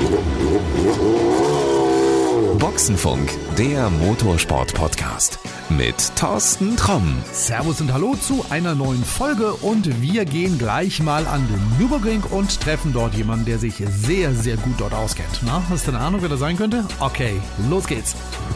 [0.00, 1.27] Thank you.
[2.78, 3.28] Boxenfunk,
[3.58, 7.18] der Motorsport-Podcast mit Thorsten Tromm.
[7.32, 12.22] Servus und Hallo zu einer neuen Folge und wir gehen gleich mal an den Nürburgring
[12.30, 15.40] und treffen dort jemanden, der sich sehr, sehr gut dort auskennt.
[15.44, 16.84] Na, hast du eine Ahnung, wer das sein könnte?
[17.00, 18.14] Okay, los geht's.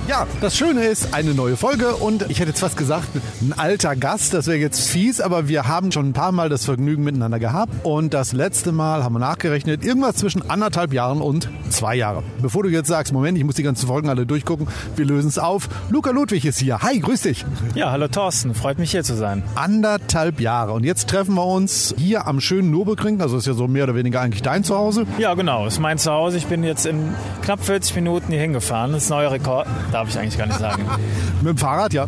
[0.08, 3.08] Ja, das Schöne ist, eine neue Folge und ich hätte jetzt fast gesagt,
[3.40, 6.64] ein alter Gast, das wäre jetzt fies, aber wir haben schon ein paar Mal das
[6.64, 11.48] Vergnügen miteinander gehabt und das letzte Mal haben wir nachgerechnet, irgendwas zwischen anderthalb Jahren und
[11.70, 12.24] zwei Jahren.
[12.40, 15.38] Bevor du jetzt sagst, Moment, ich muss die ganzen Folgen alle durchgucken, wir lösen es
[15.38, 15.68] auf.
[15.90, 16.80] Luca Ludwig ist hier.
[16.82, 17.44] Hi, grüß dich.
[17.74, 19.42] Ja, hallo Thorsten, freut mich hier zu sein.
[19.54, 23.66] Anderthalb Jahre und jetzt treffen wir uns hier am schönen Nürburgring, also ist ja so
[23.66, 25.06] mehr oder weniger eigentlich dein Zuhause.
[25.18, 26.36] Ja, genau, ist mein Zuhause.
[26.36, 28.92] Ich bin jetzt in knapp 40 Minuten hier hingefahren.
[28.92, 30.84] Das ist ein neuer Rekord, darf ich eigentlich gar nicht sagen.
[31.40, 32.06] Mit dem Fahrrad, ja.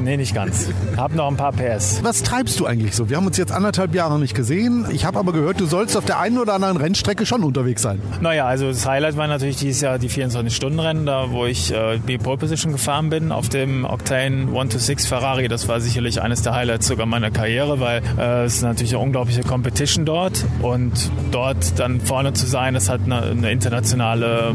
[0.00, 0.68] Nee, nicht ganz.
[0.96, 2.00] Hab noch ein paar PS.
[2.02, 3.08] Was treibst du eigentlich so?
[3.08, 4.86] Wir haben uns jetzt anderthalb Jahre nicht gesehen.
[4.92, 8.00] Ich habe aber gehört, du sollst auf der einen oder anderen Rennstrecke schon unterwegs sein.
[8.20, 12.18] Naja, also das Highlight war natürlich dieses Jahr die 24-Stunden-Rennen, da wo ich äh, die
[12.18, 15.48] Pole Position gefahren bin auf dem Octane 126 Ferrari.
[15.48, 19.04] Das war sicherlich eines der Highlights sogar meiner Karriere, weil äh, es ist natürlich eine
[19.04, 20.92] unglaubliche Competition dort und
[21.30, 24.54] dort dann vorne zu sein, das hat eine, eine internationale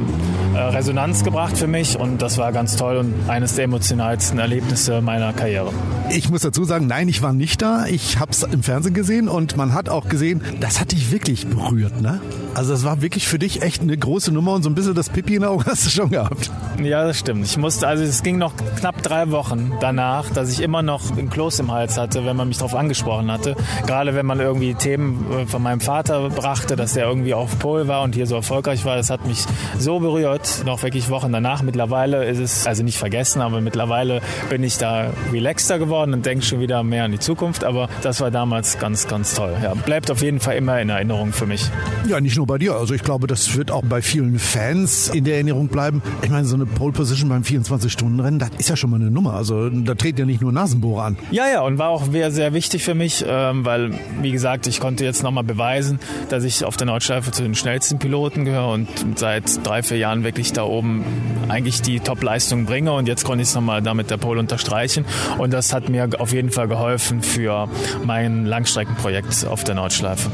[0.56, 5.02] äh, Resonanz gebracht für mich und das war ganz toll und eines der emotionalsten Erlebnisse
[5.02, 5.72] meiner Karriere.
[6.10, 7.86] Ich muss dazu sagen, nein, ich war nicht da.
[7.86, 11.48] Ich habe es im Fernsehen gesehen und man hat auch gesehen, das hat dich wirklich
[11.48, 12.22] berührt, ne?
[12.56, 15.10] Also das war wirklich für dich echt eine große Nummer und so ein bisschen das
[15.10, 16.52] Pipi in der Augen hast du schon gehabt.
[16.82, 17.46] Ja, das stimmt.
[17.46, 21.30] Ich musste, also es ging noch knapp drei Wochen danach, dass ich immer noch ein
[21.30, 23.56] Kloß im Hals hatte, wenn man mich darauf angesprochen hatte.
[23.86, 27.88] Gerade wenn man irgendwie Themen äh, von meinem Vater brachte, dass der irgendwie auf Pol
[27.88, 28.96] war und hier so erfolgreich war.
[28.96, 29.46] Das hat mich
[29.78, 31.62] so berührt, noch wirklich Wochen danach.
[31.62, 36.46] Mittlerweile ist es, also nicht vergessen, aber mittlerweile bin ich da relaxter geworden und denke
[36.46, 37.64] schon wieder mehr an die Zukunft.
[37.64, 39.56] Aber das war damals ganz, ganz toll.
[39.62, 41.70] Ja, bleibt auf jeden Fall immer in Erinnerung für mich.
[42.08, 42.76] Ja, nicht nur bei dir.
[42.76, 46.02] Also ich glaube, das wird auch bei vielen Fans in der Erinnerung bleiben.
[46.22, 49.34] Ich meine, so eine Pole Position beim 24-Stunden-Rennen, das ist ja schon mal eine Nummer.
[49.34, 51.18] Also da treten ja nicht nur Nasenbohrer an.
[51.32, 53.92] Ja, ja, und war auch sehr, sehr wichtig für mich, ähm, weil,
[54.22, 58.00] wie gesagt, ich konnte jetzt nochmal beweisen, dass ich auf der Nordschleife zu den schnellsten
[58.00, 61.04] Piloten gehöre und seit drei, vier Jahren wirklich da oben
[61.48, 62.94] eigentlich die Top-Leistung bringe.
[62.94, 64.99] Und jetzt konnte ich es nochmal damit der Pole unterstreichen.
[65.38, 67.68] Und das hat mir auf jeden Fall geholfen für
[68.04, 70.30] mein Langstreckenprojekt auf der Nordschleife.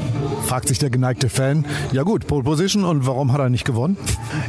[0.45, 3.97] Fragt sich der geneigte Fan, ja gut, Pole Position und warum hat er nicht gewonnen?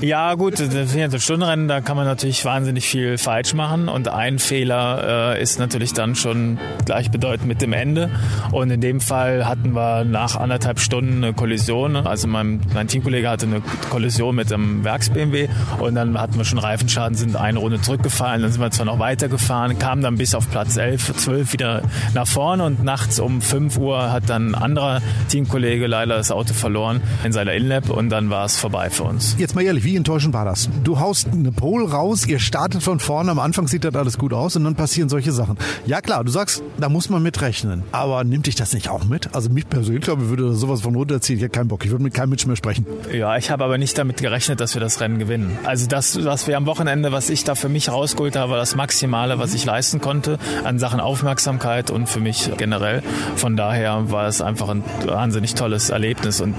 [0.00, 3.88] Ja gut, das 24-Stunden-Rennen, da kann man natürlich wahnsinnig viel falsch machen.
[3.88, 8.10] Und ein Fehler äh, ist natürlich dann schon gleichbedeutend mit dem Ende.
[8.52, 13.28] Und in dem Fall hatten wir nach anderthalb Stunden eine Kollision, also mein, mein Teamkollege
[13.28, 17.80] hatte eine Kollision mit einem Werks-BMW und dann hatten wir schon Reifenschaden, sind eine Runde
[17.80, 21.82] zurückgefallen, dann sind wir zwar noch weitergefahren, kamen dann bis auf Platz 11, 12 wieder
[22.14, 26.54] nach vorne und nachts um 5 Uhr hat dann ein anderer Teamkollege leider das Auto
[26.54, 29.34] verloren in seiner Inlap und dann war es vorbei für uns.
[29.36, 30.70] Jetzt mal ehrlich, wie enttäuschend war das?
[30.84, 34.32] Du haust eine Pole raus, ihr startet von vorne, am Anfang sieht das alles gut
[34.32, 35.58] aus und dann passieren solche Sachen.
[35.86, 37.82] Ja klar, du sagst, da muss man mit rechnen.
[37.90, 39.34] Aber nimmt dich das nicht auch mit?
[39.34, 41.38] Also mich persönlich, glaube ich, würde sowas von runterziehen.
[41.38, 41.84] Ich hätte keinen Bock.
[41.84, 42.86] Ich würde mit keinem Mensch mehr sprechen.
[43.12, 45.58] Ja, ich habe aber nicht damit gerechnet, dass wir das Rennen gewinnen.
[45.64, 48.76] Also das, was wir am Wochenende, was ich da für mich rausgeholt habe, war das
[48.76, 53.02] Maximale, was ich leisten konnte an Sachen Aufmerksamkeit und für mich generell.
[53.36, 56.54] Von daher war es einfach ein wahnsinnig tolles Erlebnis und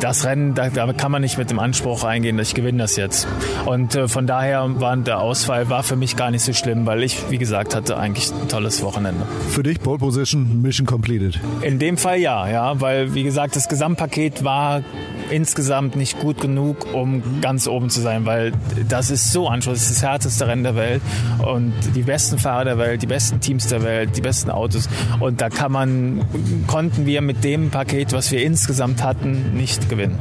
[0.00, 2.96] das Rennen, da, da kann man nicht mit dem Anspruch reingehen, dass ich gewinne das
[2.96, 3.26] jetzt.
[3.64, 7.02] Und äh, von daher war der Ausfall war für mich gar nicht so schlimm, weil
[7.02, 9.26] ich, wie gesagt, hatte eigentlich ein tolles Wochenende.
[9.50, 11.38] Für dich Pole Position, Mission completed.
[11.62, 14.82] In dem Fall ja, ja, weil wie gesagt, das Gesamtpaket war
[15.30, 18.52] insgesamt nicht gut genug, um ganz oben zu sein, weil
[18.88, 21.02] das ist so anspruchsvoll, das ist das härteste Rennen der Welt
[21.44, 24.88] und die besten Fahrer der Welt, die besten Teams der Welt, die besten Autos
[25.20, 26.24] und da kann man,
[26.66, 30.18] konnten wir mit dem Paket, was wir insgesamt hatten, nicht gewinnen.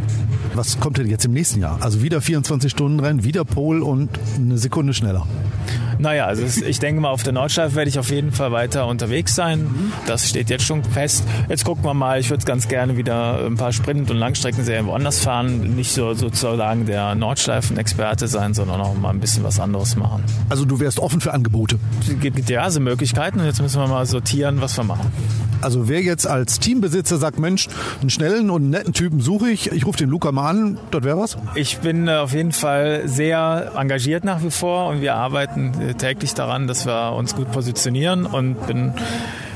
[0.54, 1.78] Was kommt denn jetzt im nächsten Jahr?
[1.82, 5.28] Also wieder 24 Stunden Rennen, wieder Pole und eine Sekunde schneller.
[5.98, 9.36] Naja, also ich denke mal, auf der Nordschleife werde ich auf jeden Fall weiter unterwegs
[9.36, 9.92] sein.
[10.06, 11.24] Das steht jetzt schon fest.
[11.50, 15.20] Jetzt gucken wir mal, ich würde ganz gerne wieder ein paar Sprint- und Langstreckenserien woanders
[15.20, 15.76] fahren.
[15.76, 20.24] Nicht so sozusagen der Nordschleifen-Experte sein, sondern auch mal ein bisschen was anderes machen.
[20.50, 21.80] Also du wärst offen für Angebote?
[22.02, 25.12] Es gibt diverse Möglichkeiten und jetzt müssen wir mal sortieren, was wir machen.
[25.62, 27.68] Also wer jetzt als Teambesitzer sagt, Mensch,
[28.02, 31.18] einen schnellen und netten Typen suche ich, ich rufe den Luca mal an, das wäre
[31.18, 31.38] was?
[31.56, 36.68] Ich bin auf jeden Fall sehr engagiert nach wie vor und wir arbeiten täglich daran,
[36.68, 38.94] dass wir uns gut positionieren und bin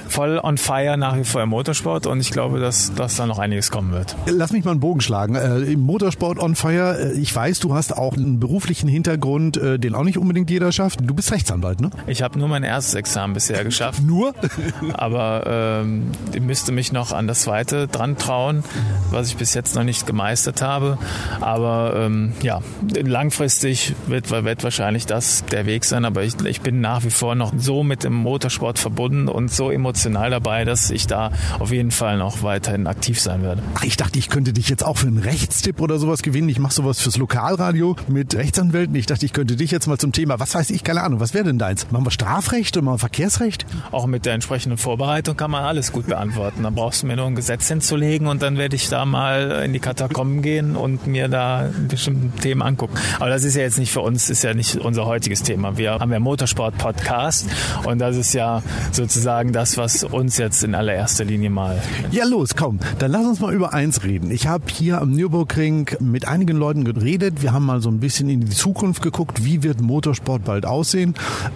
[0.10, 3.40] voll on fire nach wie vor im Motorsport und ich glaube, dass, dass da noch
[3.40, 4.16] einiges kommen wird.
[4.26, 5.36] Lass mich mal einen Bogen schlagen.
[5.36, 9.78] Äh, Im Motorsport on fire, äh, ich weiß, du hast auch einen beruflichen Hintergrund, äh,
[9.78, 11.00] den auch nicht unbedingt jeder schafft.
[11.04, 11.92] Du bist Rechtsanwalt, ne?
[12.08, 14.02] Ich habe nur mein erstes Examen bisher geschafft.
[14.02, 14.34] Nur?
[14.94, 18.64] Aber ähm, ich müsste mich noch an das zweite dran trauen,
[19.12, 20.98] was ich bis jetzt noch nicht gemeistert habe.
[21.40, 22.62] Aber ähm, ja,
[22.96, 26.06] langfristig wird, wird wahrscheinlich das der Weg sein.
[26.06, 29.70] Aber ich, ich bin nach wie vor noch so mit dem Motorsport verbunden und so
[29.70, 33.62] emotional dabei, dass ich da auf jeden Fall noch weiterhin aktiv sein werde.
[33.76, 36.50] Ach, ich dachte, ich könnte dich jetzt auch für einen Rechtstipp oder sowas gewinnen.
[36.50, 38.96] Ich mache sowas fürs Lokalradio mit Rechtsanwälten.
[38.96, 41.34] Ich dachte, ich könnte dich jetzt mal zum Thema, was weiß ich, keine Ahnung, was
[41.34, 41.90] wäre denn deins?
[41.92, 43.66] Machen wir Strafrecht oder mal Verkehrsrecht?
[43.92, 46.64] Auch mit der entsprechenden Vorbereitung kann man alles gut beantworten.
[46.64, 49.74] Dann brauchst du mir nur ein Gesetz hinzulegen und dann werde ich da mal in
[49.74, 52.96] die Katakomben gehen und mir da bestimmte Themen angucken.
[53.20, 55.78] Aber das ist ja jetzt nicht für uns, ist ja nicht unser heutiges Thema.
[55.78, 57.48] Wir haben ja Motorsport-Podcast
[57.86, 58.62] und das ist ja
[58.92, 61.82] sozusagen das, was uns jetzt in allererster Linie mal.
[62.12, 64.32] Ja, los, komm, dann lass uns mal über eins reden.
[64.32, 67.42] Ich habe hier am Nürburgring mit einigen Leuten geredet.
[67.42, 69.44] Wir haben mal so ein bisschen in die Zukunft geguckt.
[69.44, 71.16] Wie wird Motorsport bald aussehen?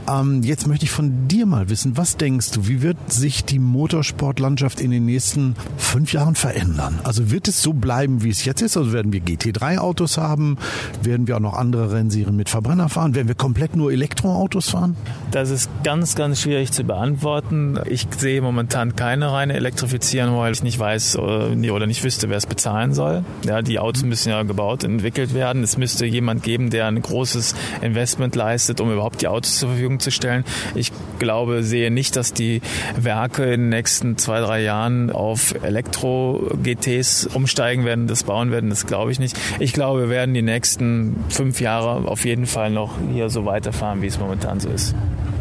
[0.09, 3.59] Ähm, jetzt möchte ich von dir mal wissen, was denkst du, wie wird sich die
[3.59, 6.99] Motorsportlandschaft in den nächsten fünf Jahren verändern?
[7.03, 8.77] Also wird es so bleiben, wie es jetzt ist?
[8.77, 10.57] Also werden wir GT3-Autos haben?
[11.01, 13.15] Werden wir auch noch andere Rennserien mit Verbrenner fahren?
[13.15, 14.95] Werden wir komplett nur Elektroautos fahren?
[15.31, 17.79] Das ist ganz, ganz schwierig zu beantworten.
[17.85, 22.37] Ich sehe momentan keine reine Elektrifizierung, weil ich nicht weiß äh, oder nicht wüsste, wer
[22.37, 23.25] es bezahlen soll.
[23.45, 25.61] Ja, die Autos müssen ja gebaut, entwickelt werden.
[25.61, 29.99] Es müsste jemand geben, der ein großes Investment leistet, um überhaupt die Autos zur Verfügung
[29.99, 30.45] zu stellen.
[30.73, 32.61] Ich glaube, sehe nicht, dass die
[32.95, 38.69] Werke in den nächsten zwei, drei Jahren auf Elektro-GTs umsteigen werden, das bauen werden.
[38.69, 39.37] Das glaube ich nicht.
[39.59, 44.01] Ich glaube, wir werden die nächsten fünf Jahre auf jeden Fall noch hier so weiterfahren,
[44.01, 44.95] wie es momentan so ist.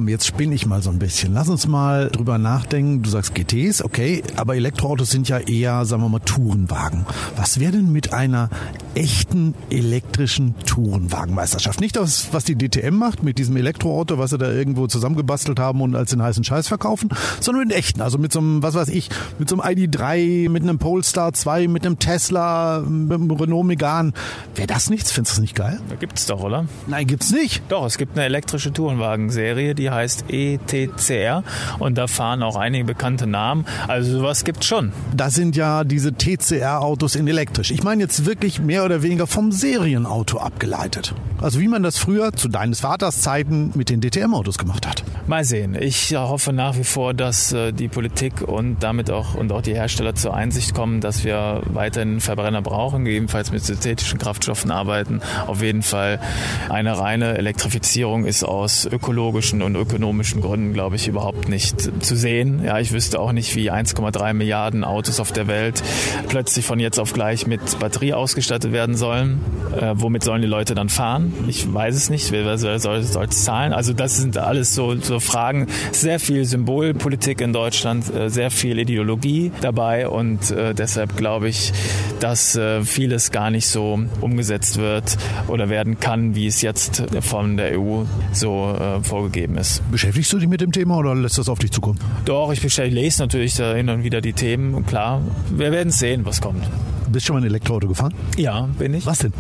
[0.07, 1.33] Jetzt spinne ich mal so ein bisschen.
[1.35, 3.03] Lass uns mal drüber nachdenken.
[3.03, 7.07] Du sagst GTs, okay, aber Elektroautos sind ja eher, sagen wir mal, Tourenwagen.
[7.37, 8.51] Was wäre denn mit einer
[8.95, 11.81] echten elektrischen Tourenwagenmeisterschaft?
[11.81, 15.81] Nicht das, was die DTM macht mit diesem Elektroauto, was sie da irgendwo zusammengebastelt haben
[15.81, 17.11] und als den heißen Scheiß verkaufen,
[17.41, 18.01] sondern mit echten.
[18.01, 19.09] Also mit so einem, was weiß ich,
[19.39, 24.13] mit so einem ID3, mit einem Polestar 2, mit einem Tesla, mit einem Renault Megane.
[24.55, 25.11] Wäre das nichts?
[25.11, 25.81] Findest du das nicht geil?
[25.89, 26.67] Da gibt's doch, oder?
[26.87, 27.63] Nein, gibt's nicht.
[27.69, 31.43] Doch, es gibt eine elektrische Tourenwagenserie, die heißt ETCR
[31.79, 33.65] und da fahren auch einige bekannte Namen.
[33.89, 34.93] Also sowas gibt's schon.
[35.15, 37.71] Das sind ja diese TCR-Autos in elektrisch.
[37.71, 41.15] Ich meine jetzt wirklich mehr oder weniger vom Serienauto abgeleitet.
[41.41, 45.03] Also wie man das früher zu deines Vaters Zeiten mit den DTM-Autos gemacht hat.
[45.27, 45.77] Mal sehen.
[45.79, 49.75] Ich hoffe nach wie vor, dass äh, die Politik und damit auch und auch die
[49.75, 55.21] Hersteller zur Einsicht kommen, dass wir weiterhin Verbrenner brauchen, gegebenenfalls mit synthetischen Kraftstoffen arbeiten.
[55.47, 56.21] Auf jeden Fall
[56.69, 62.63] eine reine Elektrifizierung ist aus ökologischen und ökonomischen Gründen, glaube ich, überhaupt nicht zu sehen.
[62.65, 65.83] Ja, ich wüsste auch nicht, wie 1,3 Milliarden Autos auf der Welt
[66.29, 69.41] plötzlich von jetzt auf gleich mit Batterie ausgestattet werden sollen.
[69.79, 71.33] Äh, womit sollen die Leute dann fahren?
[71.49, 72.31] Ich weiß es nicht.
[72.33, 73.73] Wer soll, soll, soll es zahlen?
[73.73, 75.67] Also das sind alles so, so Fragen.
[75.93, 81.73] Sehr viel Symbolpolitik in Deutschland, äh, sehr viel Ideologie dabei und äh, deshalb glaube ich,
[82.21, 85.17] dass äh, vieles gar nicht so umgesetzt wird
[85.49, 89.83] oder werden kann, wie es jetzt von der EU so äh, vorgegeben ist.
[89.91, 91.99] Beschäftigst du dich mit dem Thema oder lässt das auf dich zukommen?
[92.25, 96.41] Doch, ich lese natürlich da hin und wieder die Themen klar, wir werden sehen, was
[96.41, 96.65] kommt.
[97.13, 98.15] Bist du schon mal ein Elektroauto gefahren?
[98.37, 99.07] Ja, bin ich.
[99.07, 99.33] Was denn?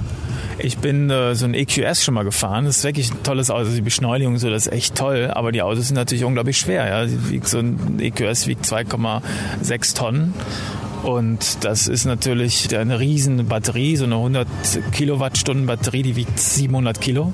[0.58, 2.66] Ich bin äh, so ein EQS schon mal gefahren.
[2.66, 3.60] Das ist wirklich ein tolles Auto.
[3.60, 5.30] Also die Beschleunigung so, das ist echt toll.
[5.32, 6.86] Aber die Autos sind natürlich unglaublich schwer.
[6.86, 10.34] Ja, wiegt so ein EQS wiegt 2,6 Tonnen.
[11.02, 14.46] Und das ist natürlich eine riesen Batterie, so eine 100
[14.92, 17.32] Kilowattstunden Batterie, die wiegt 700 Kilo.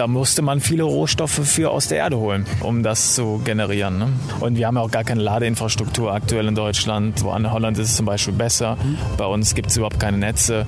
[0.00, 3.98] Da musste man viele Rohstoffe für aus der Erde holen, um das zu generieren.
[3.98, 4.08] Ne?
[4.40, 7.22] Und wir haben ja auch gar keine Ladeinfrastruktur aktuell in Deutschland.
[7.22, 8.78] Wo in Holland ist es zum Beispiel besser.
[9.18, 10.64] Bei uns gibt es überhaupt keine Netze.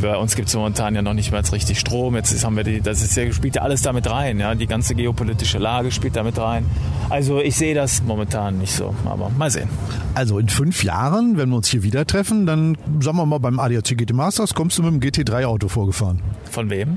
[0.00, 2.16] Bei uns gibt es momentan ja noch nicht mal richtig Strom.
[2.16, 4.40] Jetzt haben wir die, das ist ja, spielt ja alles damit rein.
[4.40, 4.54] Ja?
[4.54, 6.64] Die ganze geopolitische Lage spielt damit rein.
[7.10, 9.68] Also ich sehe das momentan nicht so, aber mal sehen.
[10.14, 13.60] Also in fünf Jahren, wenn wir uns hier wieder treffen, dann sagen wir mal beim
[13.60, 16.22] ADAC GT Masters, kommst du mit dem GT3-Auto vorgefahren.
[16.50, 16.96] Von wem?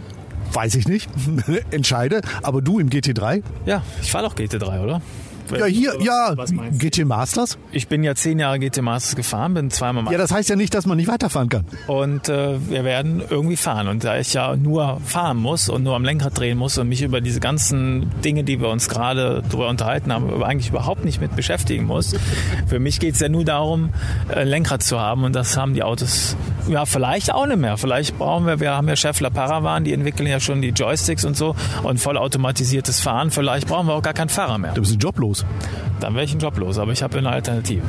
[0.54, 1.10] Weiß ich nicht.
[1.72, 2.22] Entscheide.
[2.42, 3.44] Aber du im GT3?
[3.66, 5.02] Ja, ich fahre doch GT3, oder?
[5.52, 6.36] Ja, hier, ja,
[6.72, 7.58] GT Masters.
[7.72, 10.12] Ich bin ja zehn Jahre GT Masters gefahren, bin zweimal mal.
[10.12, 11.66] Ja, das heißt ja nicht, dass man nicht weiterfahren kann.
[11.88, 13.88] Und äh, wir werden irgendwie fahren.
[13.88, 17.02] Und da ich ja nur fahren muss und nur am Lenkrad drehen muss und mich
[17.02, 21.36] über diese ganzen Dinge, die wir uns gerade darüber unterhalten haben, eigentlich überhaupt nicht mit
[21.36, 22.16] beschäftigen muss.
[22.68, 23.90] Für mich geht es ja nur darum,
[24.34, 26.36] ein Lenkrad zu haben und das haben die Autos
[26.68, 27.78] Ja, vielleicht auch nicht mehr.
[27.78, 31.36] Vielleicht brauchen wir, wir haben ja Scheffler Paravan, die entwickeln ja schon die Joysticks und
[31.36, 33.32] so und vollautomatisiertes Fahren.
[33.32, 34.74] Vielleicht brauchen wir auch gar keinen Fahrer mehr.
[34.74, 35.46] Du bist joblos.
[36.00, 37.84] Dann wäre ich ein Job los, aber ich habe eine Alternative.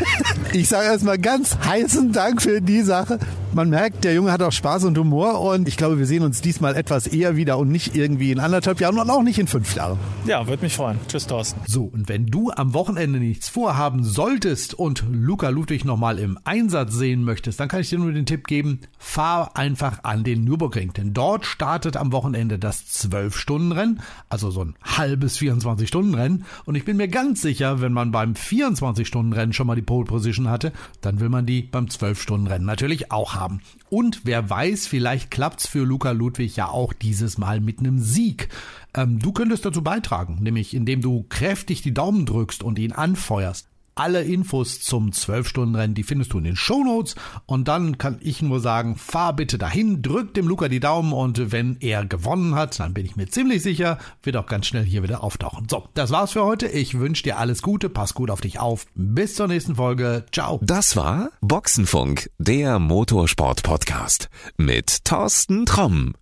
[0.52, 3.18] ich sage erstmal ganz heißen Dank für die Sache.
[3.54, 6.40] Man merkt, der Junge hat auch Spaß und Humor und ich glaube, wir sehen uns
[6.40, 9.74] diesmal etwas eher wieder und nicht irgendwie in anderthalb Jahren und auch nicht in fünf
[9.74, 9.98] Jahren.
[10.24, 10.98] Ja, würde mich freuen.
[11.06, 11.60] Tschüss, Thorsten.
[11.66, 16.94] So, und wenn du am Wochenende nichts vorhaben solltest und Luca Ludwig nochmal im Einsatz
[16.94, 20.94] sehen möchtest, dann kann ich dir nur den Tipp geben, fahr einfach an den Nürburgring,
[20.94, 26.96] denn dort startet am Wochenende das 12-Stunden-Rennen, also so ein halbes 24-Stunden-Rennen und ich bin
[26.96, 31.28] mir ganz sicher, wenn man beim 24-Stunden-Rennen schon mal die Pole Position hatte, dann will
[31.28, 33.60] man die beim 12-Stunden-Rennen natürlich auch haben haben.
[33.90, 38.48] Und wer weiß, vielleicht klappt's für Luca Ludwig ja auch dieses Mal mit einem Sieg.
[38.94, 43.68] Ähm, du könntest dazu beitragen, nämlich indem du kräftig die Daumen drückst und ihn anfeuerst.
[43.94, 47.14] Alle Infos zum 12-Stunden-Rennen, die findest du in den Shownotes.
[47.46, 51.52] Und dann kann ich nur sagen, fahr bitte dahin, drück dem Luca die Daumen und
[51.52, 55.02] wenn er gewonnen hat, dann bin ich mir ziemlich sicher, wird auch ganz schnell hier
[55.02, 55.66] wieder auftauchen.
[55.70, 56.68] So, das war's für heute.
[56.68, 58.86] Ich wünsche dir alles Gute, pass gut auf dich auf.
[58.94, 60.24] Bis zur nächsten Folge.
[60.32, 60.60] Ciao.
[60.62, 66.14] Das war Boxenfunk, der Motorsport-Podcast mit Thorsten Tromm.